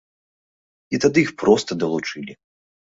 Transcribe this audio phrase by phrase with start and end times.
[0.97, 2.33] І тады іх проста далучылі.